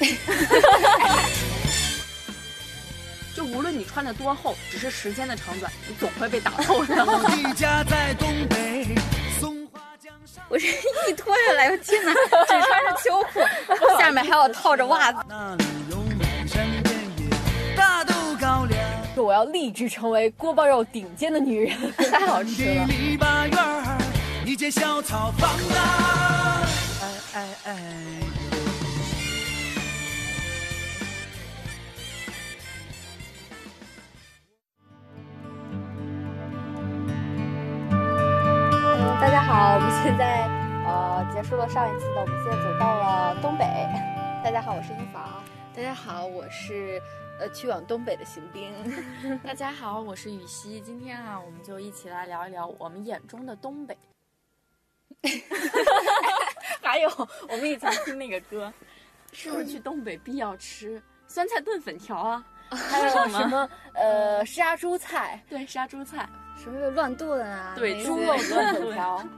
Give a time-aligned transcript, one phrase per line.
[3.34, 6.94] 就无论你穿的多厚，只是时间的长短，你总会被打 透的。
[7.36, 8.88] 你家在东北，
[9.40, 10.42] 松花江上。
[10.48, 13.40] 我这一脱下来，我天哪，只穿着秋裤，
[13.98, 15.18] 下面还要套着袜子。
[15.28, 18.78] 那里有满山遍野大豆高粱。
[19.14, 22.86] 说我要立志成为锅包肉顶尖的女人，太好吃的了。
[22.86, 23.98] 篱笆院儿，
[24.44, 26.66] 一间小草房啊，
[27.02, 27.76] 哎哎哎。
[39.78, 40.48] 我们现在
[40.84, 43.64] 呃结束了上一次的，我们现在走到了东北。
[44.42, 45.40] 大家好，我是英房。
[45.72, 47.00] 大家好，我是
[47.38, 48.72] 呃去往东北的行兵。
[49.38, 50.80] 大家好，我是雨熙。
[50.80, 53.96] 今天啊，我们就一起来聊一聊我们眼中的东北。
[56.82, 57.08] 还有，
[57.48, 58.72] 我们以前听那个歌，
[59.30, 62.44] 是不是去东北必要吃酸菜炖粉条啊？
[62.70, 65.40] 还有什么呃杀猪菜？
[65.48, 66.28] 对，杀猪菜。
[66.56, 67.74] 什么乱炖啊？
[67.76, 69.24] 对，猪肉炖粉条。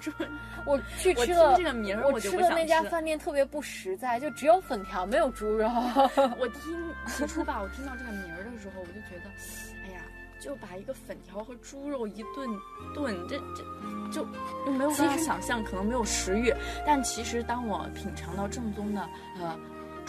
[0.00, 0.10] 猪，
[0.66, 5.68] 我去吃了这个名儿，我吃的那家饭店特别不实在，就只有粉条，没有猪肉。
[6.38, 9.30] 我听 起初吧，我听到这个名儿的时候，我就觉得，
[9.84, 10.02] 哎呀，
[10.40, 12.48] 就把一个粉条和猪肉一顿
[12.94, 13.64] 炖，这这
[14.12, 14.24] 就
[14.72, 16.52] 没有办法想象，可能没有食欲。
[16.86, 19.00] 但其实当我品尝到正宗的
[19.40, 19.58] 呃。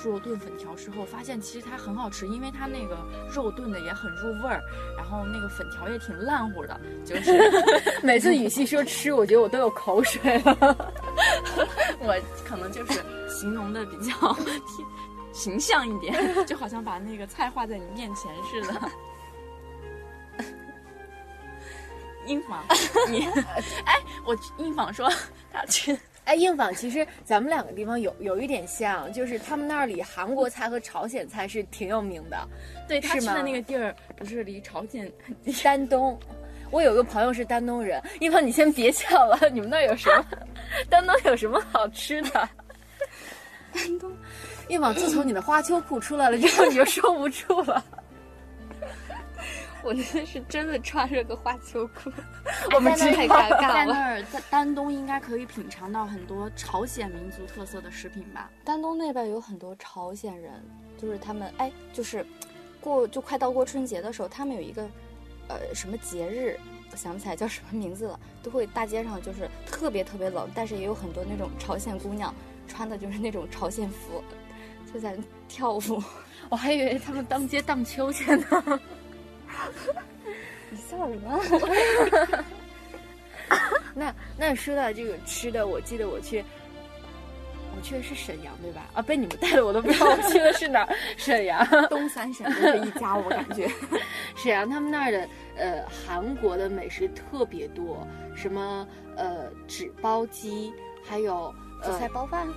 [0.02, 2.98] 猪肉炖粉条之后，发现其实它很好吃，因为它那个
[3.32, 4.62] 肉炖的也很入味儿，
[4.98, 6.80] 然后那个粉条也挺烂乎的。
[7.06, 7.40] 就是
[8.02, 10.58] 每次语气说吃，我觉得我都有口水了。
[12.00, 12.94] 我可能就是
[13.30, 14.36] 形容的比较
[15.34, 18.92] 形象一点，就好像把那个菜画在你面前似的。
[22.26, 22.64] 英坊，
[23.10, 23.26] 你
[23.86, 25.12] 哎，我英坊说
[25.52, 25.98] 他去。
[26.26, 32.38] 哎，硬坊其实咱们两个地方有有一点像，就是他们那里韩国菜和朝鲜菜是挺有名的，
[32.88, 35.12] 对，他去的那个地儿不是离朝鲜
[35.64, 36.18] 丹东。
[36.70, 40.26] 我有个朋友是丹东人，硬坊你先别笑了，你们那有什么？
[40.90, 42.50] 丹东有什么好吃的？
[43.74, 44.10] 丹东，
[44.70, 47.84] 硬坊自从你的花秋裤出来了之后，你就收不住了。
[49.84, 52.12] 我那是真的穿着个花秋裤，
[52.76, 53.74] 我们太尴尬了。
[53.74, 58.50] 在那儿，在丹东应该可以品尝到很多朝鲜民族特色的食品吧？
[58.64, 60.52] 丹东那边有很多朝鲜人，
[60.98, 62.26] 就是他们哎，就是
[62.80, 64.84] 过就快到过春节的时候，他们有一个
[65.48, 66.60] 呃什么节日，
[66.92, 72.34] 我想不起来叫什么名字了，都会大街上就是特别特别冷，但是也有很多那种朝鲜姑娘
[72.68, 74.24] 穿的就是那种朝鲜服，
[74.94, 75.18] 就在
[75.48, 76.04] 跳舞。
[76.50, 78.80] 我还以为他们当街荡秋千呢。
[80.70, 82.44] 你笑什么？
[83.94, 86.44] 那那说到这个吃的，我记得我去，
[87.76, 88.90] 我去的是沈阳对吧？
[88.94, 90.96] 啊，被你们带的我都不知道我去的是哪儿。
[91.18, 93.70] 沈阳东三省都是一家，我感觉。
[94.38, 95.28] 沈阳他们那儿的
[95.58, 98.88] 呃韩国的美食特别多，什么
[99.18, 100.72] 呃纸包鸡，
[101.04, 102.48] 还有紫菜包饭，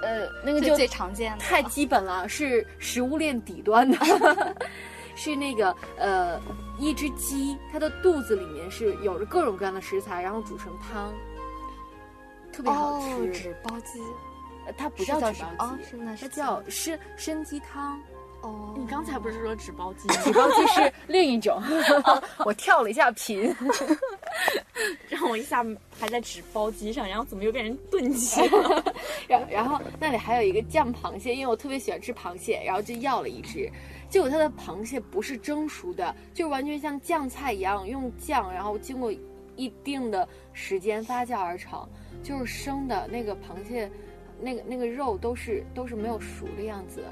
[0.00, 4.56] 呃那个就最常见的，太基本了，是食物链底端的。
[5.14, 6.40] 是那个呃，
[6.78, 11.12] 一只鸡，它的肚子里面是有着各种各样的食材，然后煮成汤，
[12.52, 13.30] 特别好吃。
[13.32, 14.00] 纸包鸡，
[14.66, 18.00] 呃，它不叫纸包鸡，是那它叫参参鸡汤。
[18.42, 20.08] 哦，你刚才不是说纸包鸡？
[20.08, 21.62] 纸包鸡是另一种。
[22.44, 23.54] 我跳了一下频，
[25.08, 25.64] 让我一下
[25.98, 28.84] 还在纸包鸡上，然后怎么又变成炖鸡了？
[29.28, 33.70] 然然后那里还有一个酱螃蟹，因为我特别喜欢吃螃蟹，然后就要了一只。
[34.08, 39.12] 结果它的螃蟹不是蒸熟的，就完全像酱菜一样，用酱，然后经过
[39.56, 41.88] 一定的时间发酵而成，
[42.22, 43.90] 就是生的那个螃蟹，
[44.40, 47.04] 那个那个肉都是都是没有熟的样子。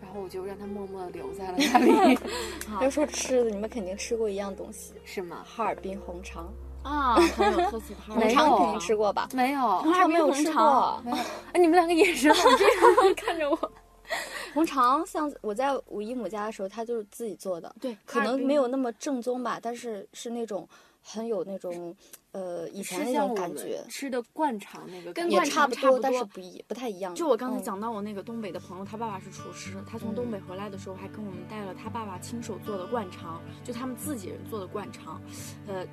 [0.00, 1.78] 然后我就让它默默的留在了那
[2.08, 2.18] 里。
[2.80, 5.44] 要说吃的，你们肯定吃过一样东西，是吗？
[5.44, 6.52] 哈尔滨红肠
[6.82, 7.94] 啊，很有特色。
[8.08, 9.28] 红肠肯定吃过吧？
[9.32, 11.02] 没有，红肠没有吃过。
[11.52, 13.72] 哎，你们两个眼神好这样 看着我。
[14.52, 20.68] 红肠像我在我姨母家的时候，她就是自己做的，对，可能没有那么正宗吧，但是是那种
[21.02, 21.94] 很有那种。
[22.32, 27.12] 呃，以前那种感觉，吃的灌肠那个跟也差不多，但是不一不太一样。
[27.12, 35.20] 就我刚才讲到我那个东北的朋友，他爸爸是厨师，他从东北回来的时候还跟我们带了他爸爸亲手做的灌肠，就他们自己人做的灌肠。
[35.66, 35.84] 呃，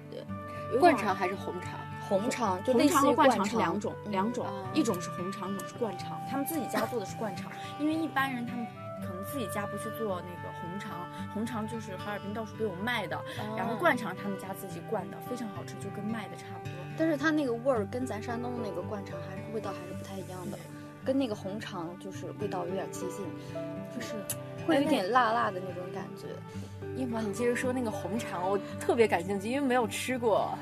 [0.80, 1.80] 灌肠还是红肠？
[2.08, 4.46] 红肠就红肠和灌肠是两种，两种，
[4.76, 6.22] 一种是红肠，一种是灌肠。
[6.30, 8.68] 他们自己家做的是灌肠，因为一般人他们。
[9.00, 10.52] 可能自己家不去做那个
[11.38, 13.16] 红肠，就是哈尔滨到处都有卖的，
[13.56, 16.74] 然后灌肠他们家自己灌的，非常好吃，就跟卖的差不多。
[16.98, 20.58] 但是它那个味儿跟咱山东的那个灌肠还是味道还是不太一样的。
[21.06, 23.26] 跟那个红肠就是味道有点接近，
[23.96, 24.16] 就是
[24.66, 26.26] 会有点辣辣的那种感觉。
[26.98, 30.58] 一凡，你接着说那个红肠，我特别感兴趣，因为没有吃过。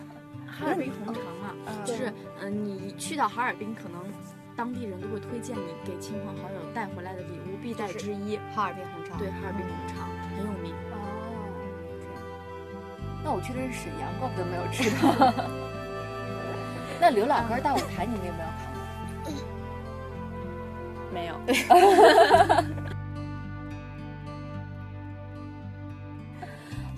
[0.45, 1.55] 哈尔滨红肠嘛，
[1.85, 3.99] 就是嗯，你去到哈尔滨，可能
[4.55, 8.37] 当地人都会推荐你给亲朋好友带回来的礼物必带之一。
[8.53, 10.73] 哈尔滨红肠，对，哈尔滨红肠很有名。
[10.91, 10.95] 哦，
[13.23, 15.03] 那我去的是沈阳，怪不得没有吃到。
[16.99, 18.71] 那刘老根大舞台，你们有没有看
[19.23, 19.31] 过？
[21.13, 21.31] 没有。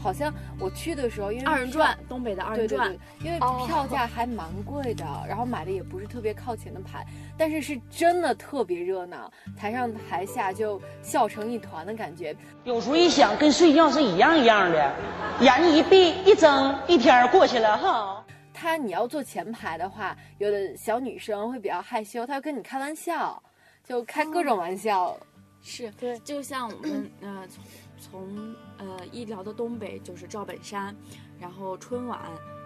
[0.02, 7.06] 好像我去的时候，因为二人转，东北的二人转，因为票价还蛮贵的，然后买的也不是特别靠前的排，
[7.38, 12.36] 但是是真的特别热闹，台上台下就笑成一团的感觉。
[12.64, 14.94] 有时候一想，跟睡觉是一样一样的，
[15.42, 18.24] 眼睛一闭一睁，一天过去了哈。
[18.54, 23.42] 他你要坐前排的话，有的小女生会比较害羞，她要跟你开玩笑，
[23.84, 25.16] 就开各种玩笑。
[25.62, 27.44] 是对，就像我们呃
[28.00, 28.56] 从。
[28.80, 30.96] 呃一聊的东北就是赵本山，
[31.40, 32.20] 然后春晚，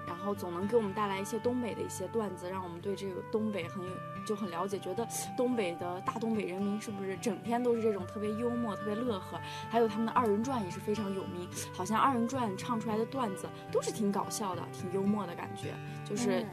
[0.06, 3.92] 然后总能给我们带来一些东北的一些段子，让我们对这个东北很有
[4.25, 5.07] 就很了解，觉得
[5.38, 9.39] 东北的大东北人民是不是整天都是这种特别幽默、特别乐呵？
[9.69, 15.74] 还有他们的二人转也是非常有名，好像二人转唱出来的段子都是挺搞笑的、挺幽默的感觉，
[16.04, 16.45] 就是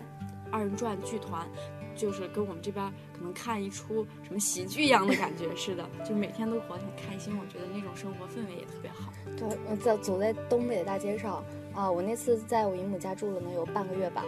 [0.52, 1.48] 二人转剧团。
[1.98, 7.36] 就是跟我们这边可能看一出什么喜剧一样的感觉似的，就每天都活得很开心。
[7.38, 9.12] 我觉得那种生活氛围也特别好。
[9.36, 14.24] 对，我在走在东北的大街上啊，我那次在我姨母家住了能有半个月吧。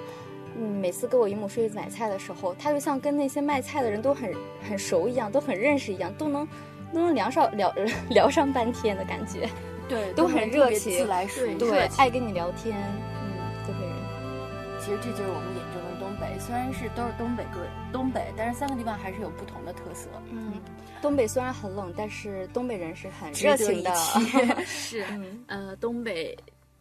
[0.58, 4.34] 嗯，每次跟我姨母出去买菜的时候，她就像跟那些卖菜的人都很
[4.68, 6.44] 很熟一样，都很认识一样，都能
[6.92, 7.72] 都能聊上聊
[8.10, 9.48] 聊上半天的感觉。
[9.88, 12.76] 对，都很热情，自来水，对，爱跟你聊天。
[12.76, 13.94] 嗯，东北人。
[14.80, 15.89] 其实这就是我们眼中的。
[16.40, 17.60] 北虽然是都是东北各
[17.92, 20.08] 东北，但是三个地方还是有不同的特色。
[20.30, 20.54] 嗯，
[21.02, 23.94] 东北虽然很冷，但是东北人是很热情的。
[24.64, 25.04] 是，
[25.48, 26.36] 呃，东北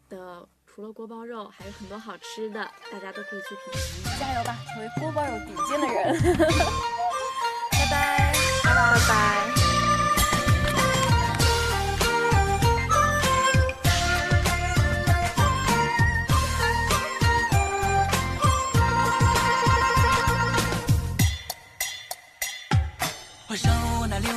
[0.08, 3.74] 的除了锅包肉，还有很多好吃的，大家都可以去品
[4.06, 4.20] 尝。
[4.20, 6.48] 加油吧，成为锅包肉顶尖的人！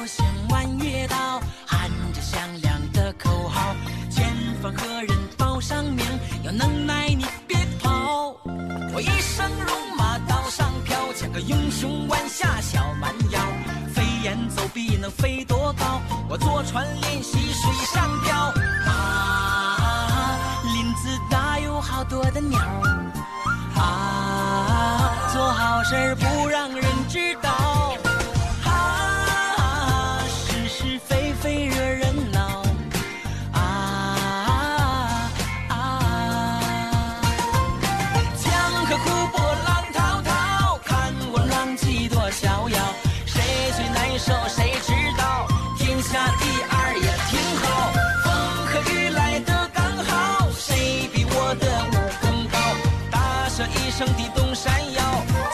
[0.02, 3.72] 我行弯月刀，喊着响亮的口号，
[4.10, 4.26] 前
[4.60, 6.04] 方何人报上名？
[6.42, 8.36] 有能耐你别跑！
[8.92, 13.38] 我一生戎马刀上飘，像个英雄弯下小蛮腰，
[13.94, 16.02] 飞檐走壁能飞多高？
[16.28, 18.52] 我坐船练习水上漂。
[18.90, 19.61] 啊，
[44.24, 47.90] 手谁知道天下第二也挺好
[48.22, 48.30] 风
[48.68, 52.56] 和雨来的刚好谁比我的武功高
[53.10, 55.02] 大笑一声地动山摇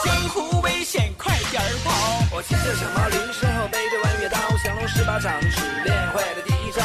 [0.04, 1.90] 江湖危险快点跑
[2.30, 6.82] 我骑着小毛驴身后背着弯月刀降龙十八掌只练会了第一招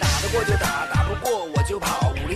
[0.00, 1.59] 打得过就打打不过我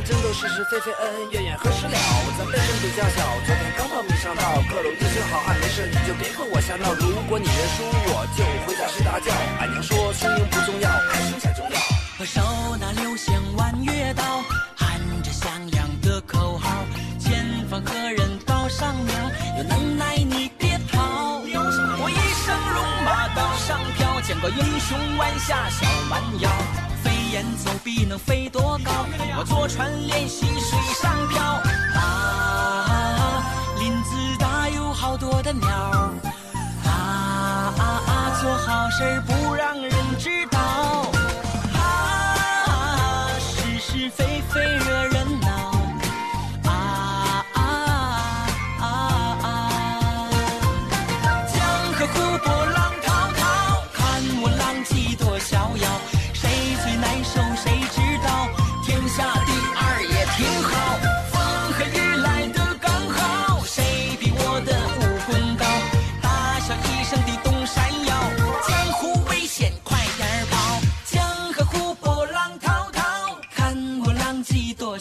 [0.05, 1.97] 争斗是是非非，恩恩怨怨何时了？
[2.39, 4.43] 咱辈分比较小，昨天刚报名上道。
[4.69, 6.93] 各路英雄好汉，没事你就别和我瞎闹。
[6.93, 7.83] 如果你认输，
[8.13, 9.33] 我就回家睡大觉。
[9.61, 11.81] 俺娘说输赢不重要，开心才重要。
[12.19, 14.45] 我手拿流星弯月刀，
[14.77, 16.85] 喊着响亮的口号，
[17.19, 19.15] 前方何人报上名？
[19.57, 21.41] 有能耐你别跑！
[21.41, 24.21] 我一身戎马刀上飘。
[24.21, 26.51] 见过英雄弯下小蛮腰，
[27.35, 28.93] 檐走壁能飞多高？
[29.37, 31.43] 我坐船练习水上漂。
[31.99, 33.43] 啊，
[33.81, 35.69] 林子大有好多的鸟。
[36.85, 40.61] 啊啊啊，做好事不让人知道。
[41.75, 45.14] 啊，是是非非惹人。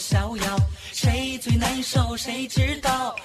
[0.06, 0.58] 逍遥
[0.92, 3.16] 谁最难受谁知道